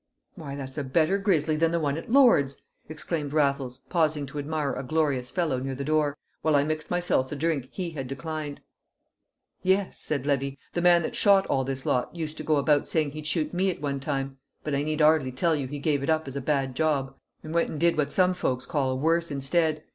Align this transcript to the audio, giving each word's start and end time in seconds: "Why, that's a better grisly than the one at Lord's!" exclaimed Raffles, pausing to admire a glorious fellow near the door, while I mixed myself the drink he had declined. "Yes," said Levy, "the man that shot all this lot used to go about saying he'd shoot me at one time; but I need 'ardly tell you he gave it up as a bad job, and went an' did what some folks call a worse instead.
"Why, 0.33 0.55
that's 0.55 0.79
a 0.79 0.83
better 0.83 1.19
grisly 1.19 1.55
than 1.55 1.69
the 1.69 1.79
one 1.79 1.95
at 1.95 2.09
Lord's!" 2.11 2.63
exclaimed 2.89 3.33
Raffles, 3.33 3.81
pausing 3.87 4.25
to 4.25 4.39
admire 4.39 4.73
a 4.73 4.81
glorious 4.81 5.29
fellow 5.29 5.59
near 5.59 5.75
the 5.75 5.83
door, 5.83 6.17
while 6.41 6.55
I 6.55 6.63
mixed 6.63 6.89
myself 6.89 7.29
the 7.29 7.35
drink 7.35 7.67
he 7.69 7.91
had 7.91 8.07
declined. 8.07 8.61
"Yes," 9.61 9.99
said 9.99 10.25
Levy, 10.25 10.57
"the 10.73 10.81
man 10.81 11.03
that 11.03 11.15
shot 11.15 11.45
all 11.45 11.63
this 11.63 11.85
lot 11.85 12.15
used 12.15 12.37
to 12.37 12.43
go 12.43 12.55
about 12.55 12.87
saying 12.87 13.11
he'd 13.11 13.27
shoot 13.27 13.53
me 13.53 13.69
at 13.69 13.79
one 13.79 13.99
time; 13.99 14.39
but 14.63 14.73
I 14.73 14.81
need 14.81 15.03
'ardly 15.03 15.31
tell 15.31 15.55
you 15.55 15.67
he 15.67 15.77
gave 15.77 16.01
it 16.01 16.09
up 16.09 16.27
as 16.27 16.35
a 16.35 16.41
bad 16.41 16.75
job, 16.75 17.15
and 17.43 17.53
went 17.53 17.69
an' 17.69 17.77
did 17.77 17.95
what 17.95 18.11
some 18.11 18.33
folks 18.33 18.65
call 18.65 18.89
a 18.89 18.95
worse 18.95 19.29
instead. 19.29 19.83